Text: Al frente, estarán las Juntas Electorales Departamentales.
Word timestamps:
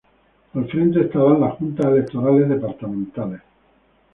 Al 0.55 0.67
frente, 0.67 0.99
estarán 0.99 1.41
las 1.41 1.57
Juntas 1.57 1.85
Electorales 1.85 2.49
Departamentales. 2.49 3.41